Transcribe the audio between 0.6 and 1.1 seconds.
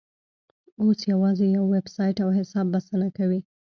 اوس